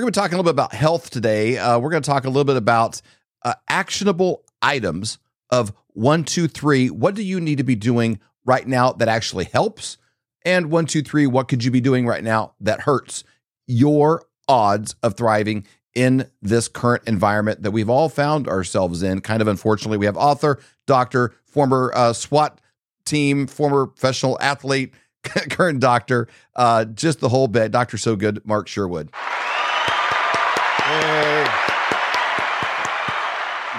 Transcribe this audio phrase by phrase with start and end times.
[0.00, 1.58] We're going to be talking a little bit about health today.
[1.58, 3.02] Uh, we're going to talk a little bit about
[3.42, 5.18] uh, actionable items
[5.50, 6.88] of one, two, three.
[6.88, 9.98] What do you need to be doing right now that actually helps?
[10.42, 13.24] And one, two, three, what could you be doing right now that hurts
[13.66, 19.20] your odds of thriving in this current environment that we've all found ourselves in?
[19.20, 22.58] Kind of unfortunately, we have author, doctor, former uh, SWAT
[23.04, 24.94] team, former professional athlete,
[25.50, 26.26] current doctor,
[26.56, 27.70] uh, just the whole bit.
[27.70, 29.10] Doctor So Good, Mark Sherwood.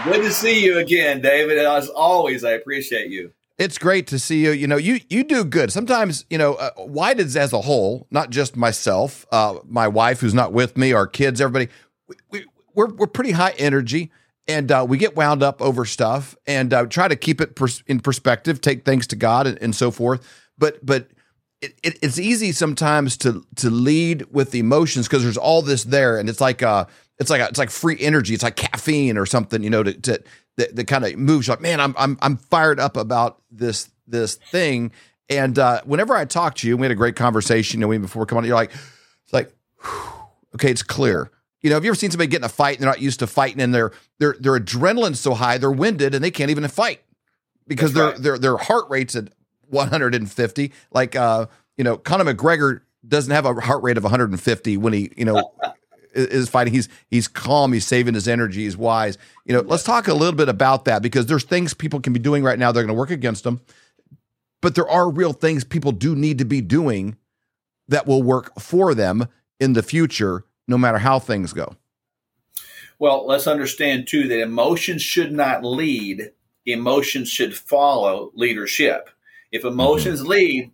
[0.04, 1.60] Good to see you again, David.
[1.60, 3.34] As always, I appreciate you.
[3.60, 4.52] It's great to see you.
[4.52, 5.72] You know, you you do good.
[5.72, 10.34] Sometimes, you know, uh, Whited as a whole, not just myself, uh, my wife who's
[10.34, 11.70] not with me, our kids, everybody.
[12.08, 14.12] We, we, we're we're pretty high energy,
[14.48, 17.84] and uh, we get wound up over stuff, and uh, try to keep it pers-
[17.86, 20.28] in perspective, take things to God, and, and so forth.
[20.58, 21.10] But but
[21.62, 26.18] it, it, it's easy sometimes to to lead with emotions because there's all this there,
[26.18, 26.86] and it's like uh
[27.22, 28.34] it's like a, it's like free energy.
[28.34, 30.24] It's like caffeine or something, you know, to, to
[30.58, 33.90] that, that kind of moves you like, man, I'm I'm I'm fired up about this
[34.08, 34.92] this thing.
[35.30, 38.24] And uh, whenever I talk to you, we had a great conversation, you know, before
[38.24, 40.14] we come on, you're like, it's like, whew,
[40.56, 41.32] okay, it's clear.
[41.62, 43.20] You know, have you ever seen somebody get in a fight and they're not used
[43.20, 46.68] to fighting and their their their adrenaline's so high, they're winded and they can't even
[46.68, 47.02] fight
[47.68, 48.18] because their right.
[48.18, 49.30] their their heart rate's at
[49.68, 50.74] 150.
[50.92, 51.46] Like uh,
[51.78, 55.54] you know, Conor McGregor doesn't have a heart rate of 150 when he, you know,
[56.14, 56.74] is fighting.
[56.74, 57.74] He's he's calm.
[57.74, 58.64] He's saving his energy.
[58.64, 59.18] He's wise.
[59.46, 62.20] You know, let's talk a little bit about that because there's things people can be
[62.20, 62.72] doing right now.
[62.72, 63.62] They're going to work against them,
[64.62, 67.18] but there are real things people do need to be doing
[67.88, 69.28] that will work for them
[69.60, 71.76] in the future, no matter how things go.
[73.00, 76.32] Well, let's understand too that emotions should not lead.
[76.66, 79.10] Emotions should follow leadership.
[79.52, 80.30] If emotions mm-hmm.
[80.30, 80.72] lead,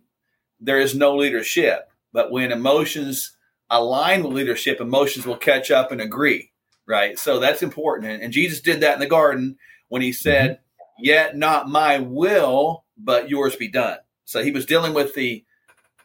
[0.60, 1.90] there is no leadership.
[2.12, 3.32] But when emotions
[3.70, 6.52] align with leadership, emotions will catch up and agree,
[6.86, 7.18] right?
[7.18, 8.22] So that's important.
[8.22, 9.58] And, Jesus did that in the garden
[9.88, 10.62] when he said, mm-hmm.
[10.98, 13.98] Yet not my will, but yours be done.
[14.24, 15.44] So he was dealing with the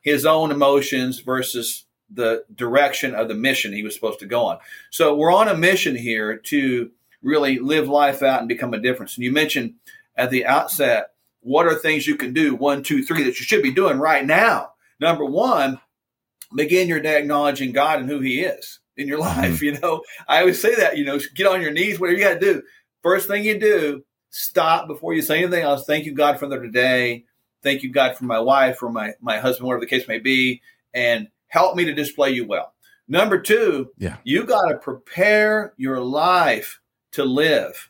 [0.02, 4.60] his own emotions versus the direction of the mission he was supposed to go on.
[4.92, 6.92] So we're on a mission here to
[7.22, 9.16] really live life out and become a difference.
[9.16, 9.76] And you mentioned
[10.16, 12.54] at the outset, what are things you can do?
[12.54, 14.74] One, two, three that you should be doing right now.
[15.00, 15.80] Number one,
[16.56, 19.62] begin your day acknowledging God and who He is in your life.
[19.62, 22.34] You know, I always say that, you know, get on your knees, whatever you got
[22.36, 22.64] to do.
[23.02, 25.86] First thing you do, stop before you say anything else.
[25.86, 27.26] Thank you, God, for the day.
[27.62, 30.62] Thank you, God, for my wife or my, my husband, whatever the case may be,
[30.94, 32.74] and help me to display you well.
[33.08, 34.18] Number two, yeah.
[34.24, 36.80] you got to prepare your life
[37.14, 37.90] to live.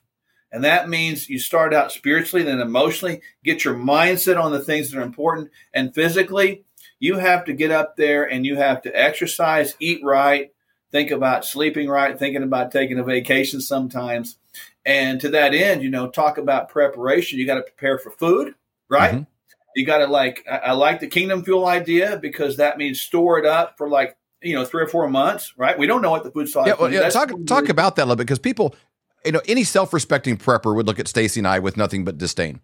[0.52, 4.92] And that means you start out spiritually, then emotionally, get your mindset on the things
[4.92, 6.64] that are important, and physically,
[7.04, 10.54] you have to get up there and you have to exercise, eat right,
[10.90, 14.38] think about sleeping right, thinking about taking a vacation sometimes.
[14.86, 17.40] And to that end, you know, talk about preparation.
[17.40, 18.56] You got to prepare for food,
[18.88, 19.16] right?
[19.16, 19.24] Mm-hmm.
[19.76, 23.38] You got to like, I, I like the kingdom fuel idea because that means store
[23.38, 25.78] it up for like, you know, three or four months, right?
[25.78, 26.68] We don't know what the food supply.
[26.68, 28.76] Yeah, well, yeah talk talk about that a little bit because people,
[29.26, 32.62] you know, any self-respecting prepper would look at Stacy and I with nothing but disdain.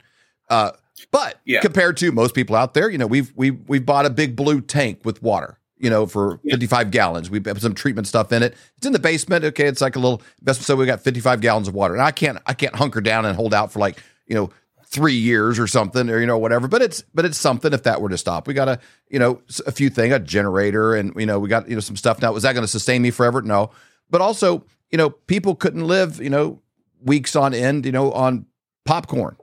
[0.50, 0.72] Uh,
[1.12, 1.62] but yeah.
[1.62, 4.62] compared to most people out there, you know, we've we we've bought a big blue
[4.62, 6.54] tank with water, you know, for yeah.
[6.54, 7.30] 55 gallons.
[7.30, 8.56] We have some treatment stuff in it.
[8.78, 9.46] It's in the basement.
[9.46, 10.66] Okay, it's like a little investment.
[10.66, 13.36] So we got 55 gallons of water, and I can't I can't hunker down and
[13.36, 14.50] hold out for like you know
[14.86, 16.68] three years or something or you know whatever.
[16.68, 18.48] But it's but it's something if that were to stop.
[18.48, 21.70] We got a you know a few things, a generator, and you know we got
[21.70, 22.22] you know some stuff.
[22.22, 23.42] Now was that going to sustain me forever?
[23.42, 23.72] No,
[24.10, 26.62] but also you know people couldn't live you know
[27.02, 28.46] weeks on end you know on
[28.86, 29.38] popcorn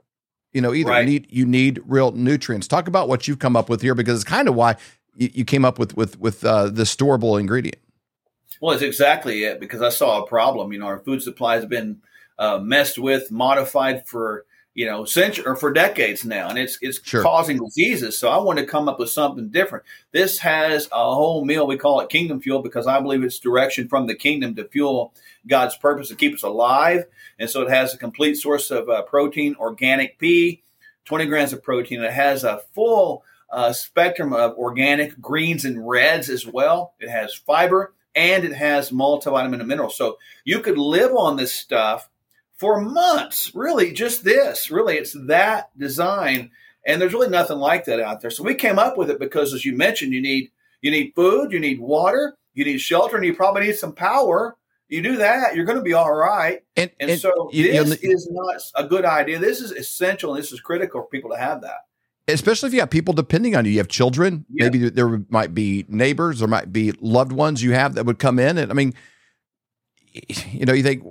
[0.57, 1.01] you know, either right.
[1.01, 2.67] you need you need real nutrients.
[2.67, 4.75] Talk about what you've come up with here because it's kind of why
[5.15, 7.77] you, you came up with with with uh, the storable ingredient.
[8.59, 10.73] Well, it's exactly it because I saw a problem.
[10.73, 12.01] You know, our food supply has been
[12.39, 14.46] uh, messed with, modified for
[14.77, 17.23] you know century or for decades now, and it's it's sure.
[17.23, 18.15] causing diseases.
[18.15, 19.83] So I want to come up with something different.
[20.11, 21.65] This has a whole meal.
[21.65, 25.15] We call it Kingdom Fuel because I believe it's direction from the kingdom to fuel
[25.47, 27.05] God's purpose to keep us alive.
[27.39, 30.61] And so it has a complete source of uh, protein, organic pea,
[31.05, 32.03] 20 grams of protein.
[32.03, 36.93] It has a full uh, spectrum of organic greens and reds as well.
[36.99, 39.97] It has fiber and it has multivitamin and minerals.
[39.97, 42.11] So you could live on this stuff
[42.57, 43.51] for months.
[43.55, 44.69] Really, just this.
[44.69, 46.51] Really, it's that design.
[46.85, 48.31] And there's really nothing like that out there.
[48.31, 50.51] So we came up with it because, as you mentioned, you need
[50.81, 54.55] you need food, you need water, you need shelter, and you probably need some power
[54.89, 56.63] you do that, you're going to be all right.
[56.77, 59.37] And, and, and so you, this is not a good idea.
[59.37, 60.33] This is essential.
[60.33, 61.85] And this is critical for people to have that.
[62.29, 63.71] Especially if you have people depending on you.
[63.71, 64.45] You have children.
[64.49, 64.65] Yeah.
[64.65, 66.39] Maybe there might be neighbors.
[66.39, 68.57] There might be loved ones you have that would come in.
[68.57, 68.93] And I mean,
[70.51, 71.03] you know, you think,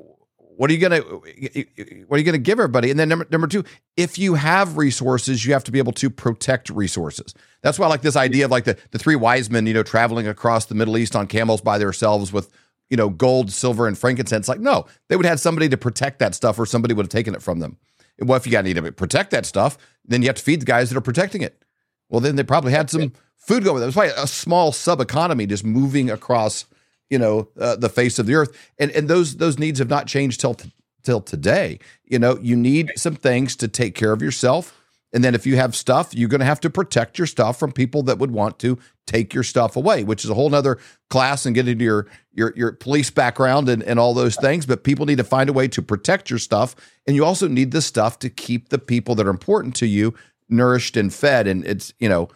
[0.56, 2.90] what are you gonna what are you gonna give everybody?
[2.90, 3.64] And then number number two,
[3.96, 7.34] if you have resources, you have to be able to protect resources.
[7.62, 9.82] That's why I like this idea of like the the three wise men, you know,
[9.82, 12.50] traveling across the Middle East on camels by themselves with
[12.90, 14.48] you know gold, silver, and frankincense.
[14.48, 17.34] Like, no, they would have somebody to protect that stuff, or somebody would have taken
[17.34, 17.76] it from them.
[18.18, 20.62] Well, if you got to need to protect that stuff, then you have to feed
[20.62, 21.62] the guys that are protecting it.
[22.08, 23.74] Well, then they probably had some food going.
[23.74, 23.90] With them.
[23.90, 26.64] That's why a small sub economy just moving across
[27.10, 28.72] you know uh, the face of the earth.
[28.78, 30.72] And and those those needs have not changed till t-
[31.02, 31.78] till today.
[32.04, 34.80] You know you need some things to take care of yourself.
[35.12, 37.72] And then if you have stuff you're going to have to protect your stuff from
[37.72, 41.46] people that would want to take your stuff away which is a whole nother class
[41.46, 44.66] and get into your your your police background and, and all those things.
[44.66, 46.76] But people need to find a way to protect your stuff.
[47.06, 50.14] And you also need the stuff to keep the people that are important to you
[50.48, 51.46] nourished and fed.
[51.46, 52.28] And it's you know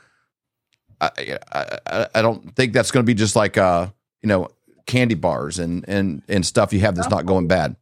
[1.00, 3.88] I, I, I don't think that's going to be just like uh
[4.23, 4.49] you know
[4.90, 7.76] candy bars and and and stuff you have that's not going bad.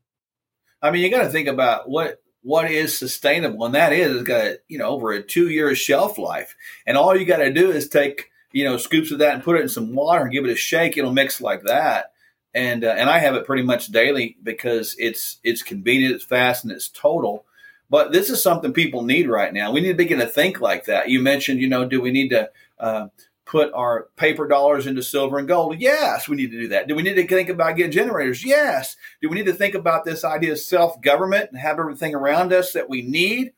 [0.82, 4.56] I mean, you got to think about what what is sustainable, and that is got
[4.68, 6.54] you know over a two year shelf life,
[6.86, 9.56] and all you got to do is take you know scoops of that and put
[9.56, 10.96] it in some water and give it a shake.
[10.96, 12.12] It'll mix like that,
[12.54, 16.64] and uh, and I have it pretty much daily because it's it's convenient, it's fast,
[16.64, 17.46] and it's total.
[17.90, 19.72] But this is something people need right now.
[19.72, 21.08] We need to begin to think like that.
[21.08, 23.08] You mentioned, you know, do we need to uh,
[23.48, 25.80] put our paper dollars into silver and gold?
[25.80, 26.86] Yes, we need to do that.
[26.86, 28.44] Do we need to think about getting generators?
[28.44, 28.94] Yes.
[29.22, 32.52] Do we need to think about this idea of self government and have everything around
[32.52, 33.52] us that we need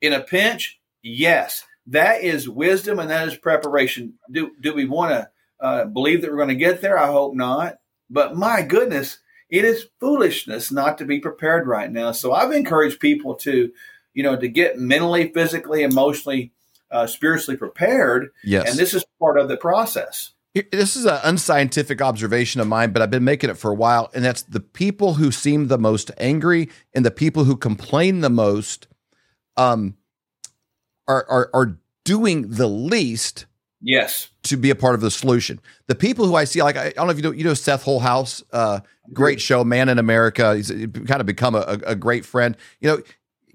[0.00, 0.80] in a pinch?
[1.02, 1.64] Yes.
[1.86, 4.14] That is wisdom and that is preparation.
[4.30, 6.98] Do, do we want to uh, believe that we're going to get there?
[6.98, 7.78] I hope not.
[8.10, 9.18] But my goodness,
[9.50, 12.12] it is foolishness not to be prepared right now.
[12.12, 13.70] So I've encouraged people to,
[14.14, 16.52] you know, to get mentally, physically, emotionally
[16.90, 18.30] uh, spiritually prepared.
[18.44, 18.70] Yes.
[18.70, 20.32] And this is part of the process.
[20.72, 24.10] This is an unscientific observation of mine, but I've been making it for a while.
[24.14, 28.30] And that's the people who seem the most angry and the people who complain the
[28.30, 28.88] most
[29.56, 29.96] um,
[31.06, 33.46] are, are, are doing the least
[33.80, 34.30] Yes.
[34.44, 35.60] To be a part of the solution.
[35.86, 37.84] The people who I see, like, I, don't know if you know, you know, Seth
[37.84, 38.80] Holehouse, uh,
[39.12, 40.56] great show, Man in America.
[40.56, 42.56] He's kind of become a, a, great friend.
[42.80, 43.02] You know,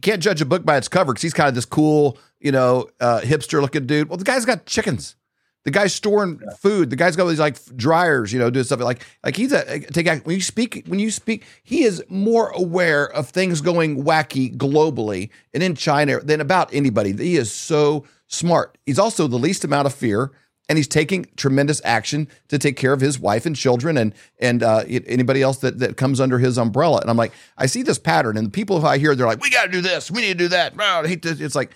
[0.03, 2.87] can't judge a book by its cover because he's kind of this cool, you know,
[2.99, 4.09] uh, hipster looking dude.
[4.09, 5.15] Well, the guy's got chickens.
[5.63, 6.53] The guy's storing yeah.
[6.55, 6.89] food.
[6.89, 10.07] The guy's got these like dryers, you know, doing stuff like like he's a take
[10.25, 15.29] when you speak when you speak, he is more aware of things going wacky globally
[15.53, 17.13] and in China than about anybody.
[17.13, 18.77] He is so smart.
[18.85, 20.31] He's also the least amount of fear,
[20.69, 24.63] and he's taking tremendous action to take care of his wife and children and and
[24.63, 26.99] uh, anybody else that that comes under his umbrella.
[26.99, 29.41] And I'm like, I see this pattern, and the people who I hear, they're like,
[29.41, 30.79] we got to do this, we need to do that.
[30.79, 31.39] I hate this.
[31.39, 31.71] It's like,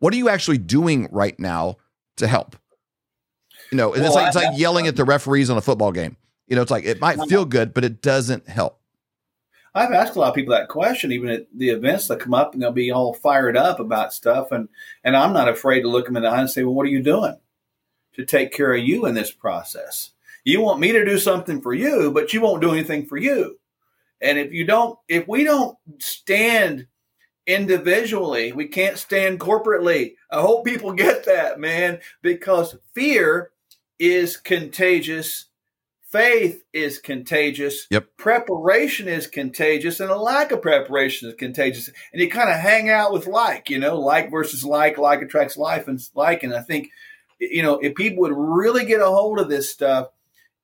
[0.00, 1.76] what are you actually doing right now
[2.16, 2.56] to help?
[3.70, 6.16] You know, well, it's like it's like yelling at the referees on a football game.
[6.48, 8.78] You know, it's like it might feel good, but it doesn't help.
[9.74, 12.52] I've asked a lot of people that question, even at the events that come up,
[12.52, 14.68] and they'll be all fired up about stuff, and
[15.04, 16.90] and I'm not afraid to look them in the eye and say, "Well, what are
[16.90, 17.36] you doing
[18.14, 20.10] to take care of you in this process?
[20.44, 23.58] You want me to do something for you, but you won't do anything for you.
[24.20, 26.86] And if you don't, if we don't stand
[27.46, 30.14] individually, we can't stand corporately.
[30.30, 33.50] I hope people get that, man, because fear
[33.98, 35.46] is contagious
[36.12, 37.86] Faith is contagious.
[37.90, 38.18] Yep.
[38.18, 41.88] Preparation is contagious, and a lack of preparation is contagious.
[42.12, 45.56] And you kind of hang out with like, you know, like versus like, like attracts
[45.56, 46.42] life and like.
[46.42, 46.90] And I think,
[47.50, 50.08] you know, if people would really get a hold of this stuff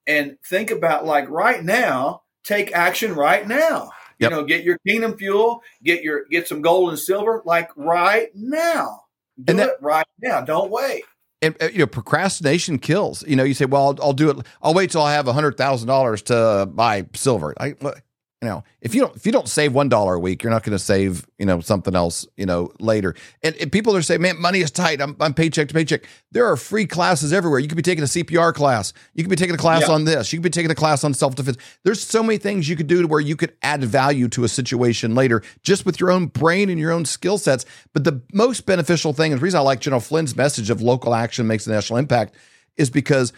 [0.07, 3.91] and think about like right now, take action right now.
[4.19, 4.31] Yep.
[4.31, 8.29] You know, get your kingdom fuel, get your get some gold and silver, like right
[8.35, 9.03] now.
[9.43, 10.41] Do and that, it right now.
[10.41, 11.05] Don't wait
[11.43, 14.39] and uh, you know procrastination kills you know you say well i'll, I'll do it
[14.63, 17.75] i'll wait till i have a hundred thousand dollars to buy silver I,
[18.41, 20.63] you know, if you don't if you don't save one dollar a week, you're not
[20.63, 23.17] going to save you know something else you know later.
[23.43, 25.01] And, and, people are saying, man, money is tight.
[25.01, 26.05] I'm, I'm paycheck to paycheck.
[26.31, 27.59] There are free classes everywhere.
[27.59, 28.93] You could be taking a CPR class.
[29.15, 29.95] You could be taking a class yeah.
[29.95, 30.33] on this.
[30.33, 31.59] You could be taking a class on self defense.
[31.83, 34.49] There's so many things you could do to where you could add value to a
[34.49, 37.67] situation later, just with your own brain and your own skill sets.
[37.93, 41.13] But the most beneficial thing, and the reason I like General Flynn's message of local
[41.13, 42.37] action makes a national impact,
[42.77, 43.33] is because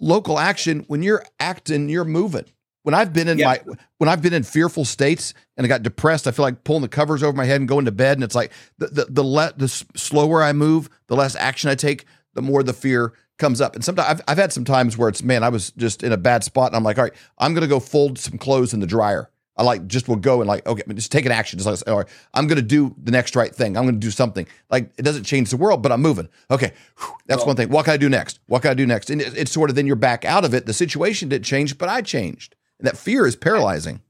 [0.00, 2.46] local action, when you're acting, you're moving
[2.82, 3.46] when I've been in yeah.
[3.66, 6.82] my when I've been in fearful states and I got depressed, I feel like pulling
[6.82, 8.16] the covers over my head and going to bed.
[8.16, 11.74] And it's like the the the, le- the slower I move, the less action I
[11.74, 13.74] take, the more the fear comes up.
[13.74, 16.16] And sometimes I've, I've had some times where it's man, I was just in a
[16.16, 18.86] bad spot, and I'm like, all right, I'm gonna go fold some clothes in the
[18.86, 19.30] dryer.
[19.56, 21.58] I like just will go and like okay, just take an action.
[21.58, 23.76] Just like all right, I'm gonna do the next right thing.
[23.76, 24.46] I'm gonna do something.
[24.70, 26.28] Like it doesn't change the world, but I'm moving.
[26.50, 27.68] Okay, whew, that's one thing.
[27.68, 28.40] What can I do next?
[28.46, 29.10] What can I do next?
[29.10, 30.64] And it, it's sort of then you're back out of it.
[30.64, 32.56] The situation didn't change, but I changed.
[32.80, 34.02] And that fear is paralyzing.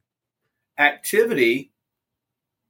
[0.80, 1.70] activity,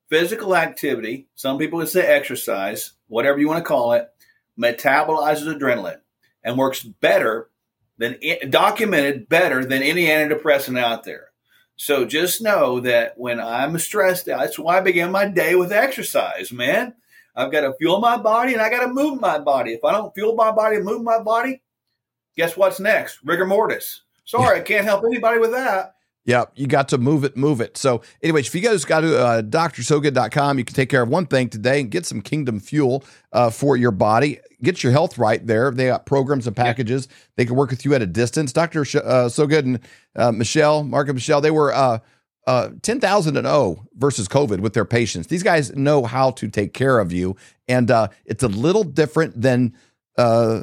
[0.09, 4.11] physical activity, some people would say exercise, whatever you want to call it,
[4.59, 6.01] metabolizes adrenaline
[6.43, 7.49] and works better
[7.97, 8.19] than
[8.51, 11.29] documented better than any antidepressant out there.
[11.77, 15.73] So just know that when I'm stressed out, that's why I begin my day with
[15.73, 16.95] exercise, man.
[17.35, 19.73] I've got to fuel my body and I got to move my body.
[19.73, 21.63] If I don't fuel my body and move my body,
[22.37, 23.21] guess what's next?
[23.25, 24.03] Rigor mortis.
[24.31, 25.97] Sorry, I can't help anybody with that.
[26.25, 27.77] Yeah, you got to move it, move it.
[27.77, 31.27] So, anyways, if you guys got to uh, drsogood.com, you can take care of one
[31.27, 34.39] thing today and get some Kingdom Fuel uh, for your body.
[34.63, 35.73] Get your health right there.
[35.73, 37.09] They got programs and packages.
[37.11, 37.17] Yeah.
[37.37, 38.53] They can work with you at a distance.
[38.53, 38.85] Dr.
[38.85, 39.81] Sh- uh, So Good and
[40.15, 41.99] uh, Michelle, Mark and Michelle, they were uh,
[42.47, 45.27] uh, 10,000 and 0 versus COVID with their patients.
[45.29, 47.35] These guys know how to take care of you.
[47.67, 49.75] And uh, it's a little different than
[50.19, 50.63] uh,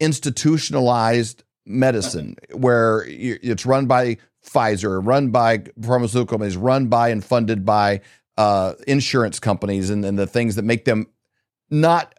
[0.00, 7.64] institutionalized medicine where it's run by Pfizer, run by pharmaceutical companies, run by and funded
[7.64, 8.00] by
[8.36, 11.06] uh, insurance companies, and, and the things that make them
[11.70, 12.14] not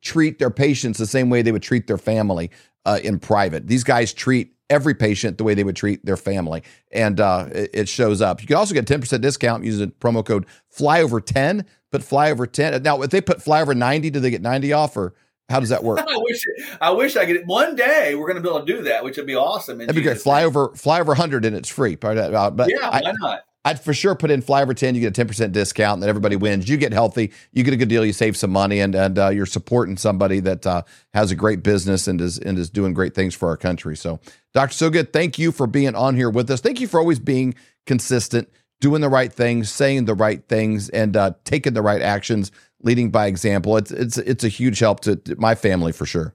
[0.00, 2.50] treat their patients the same way they would treat their family
[2.84, 3.66] uh, in private.
[3.66, 7.70] These guys treat every patient the way they would treat their family, and uh, it,
[7.72, 8.40] it, shows up.
[8.40, 11.64] You can also get ten percent discount using promo code Flyover10.
[11.90, 12.82] Put Flyover10.
[12.82, 15.14] Now, if they put Flyover 90, do they get 90 off or?
[15.50, 15.98] How does that work?
[16.08, 16.44] I wish
[16.80, 17.46] I wish I could.
[17.46, 19.78] One day we're going to be able to do that, which would be awesome.
[19.78, 20.20] That'd be great.
[20.20, 21.96] Fly over, fly over hundred, and it's free.
[21.96, 23.44] But yeah, I, why not?
[23.62, 24.94] I'd for sure put in fly over ten.
[24.94, 26.68] You get a ten percent discount, and then everybody wins.
[26.68, 27.32] You get healthy.
[27.52, 28.06] You get a good deal.
[28.06, 31.62] You save some money, and and uh, you're supporting somebody that uh, has a great
[31.62, 33.96] business and is and is doing great things for our country.
[33.96, 34.20] So,
[34.54, 36.60] Doctor So Good, thank you for being on here with us.
[36.60, 37.54] Thank you for always being
[37.86, 38.48] consistent,
[38.80, 43.10] doing the right things, saying the right things, and uh, taking the right actions leading
[43.10, 43.76] by example.
[43.76, 46.34] It's it's it's a huge help to, to my family for sure.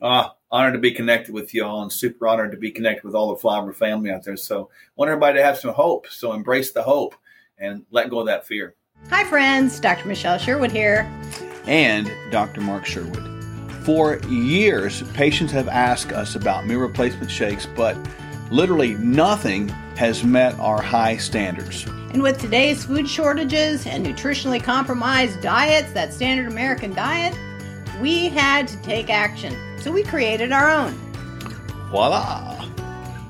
[0.00, 3.34] Ah, honored to be connected with y'all and super honored to be connected with all
[3.34, 4.36] the Flyover family out there.
[4.36, 6.06] So want everybody to have some hope.
[6.08, 7.14] So embrace the hope
[7.58, 8.74] and let go of that fear.
[9.10, 10.08] Hi friends, Dr.
[10.08, 11.10] Michelle Sherwood here.
[11.66, 12.60] And Dr.
[12.60, 13.32] Mark Sherwood.
[13.84, 17.96] For years, patients have asked us about meal replacement shakes, but
[18.50, 21.86] literally nothing has met our high standards.
[21.86, 27.36] And with today's food shortages and nutritionally compromised diets, that standard American diet,
[28.00, 29.56] we had to take action.
[29.80, 30.92] So we created our own.
[31.90, 32.68] Voila!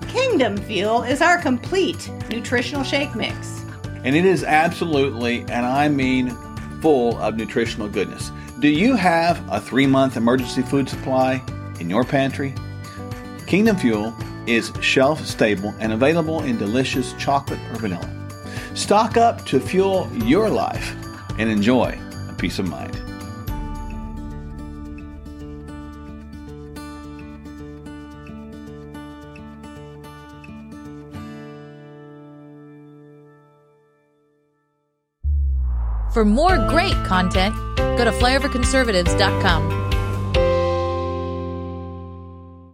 [0.09, 3.65] Kingdom Fuel is our complete nutritional shake mix.
[4.05, 6.31] And it is absolutely, and I mean
[6.81, 8.31] full of nutritional goodness.
[8.61, 11.43] Do you have a three month emergency food supply
[11.81, 12.55] in your pantry?
[13.47, 18.11] Kingdom Fuel is shelf stable and available in delicious chocolate or vanilla.
[18.75, 20.95] Stock up to fuel your life
[21.39, 21.99] and enjoy
[22.29, 22.95] a peace of mind.
[36.13, 39.86] For more great content, go to flyoverconservatives.com.